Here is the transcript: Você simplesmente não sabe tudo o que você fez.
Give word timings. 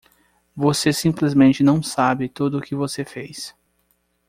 Você 0.55 0.91
simplesmente 0.91 1.61
não 1.61 1.83
sabe 1.83 2.27
tudo 2.27 2.57
o 2.57 2.61
que 2.63 2.73
você 2.73 3.05
fez. 3.05 3.55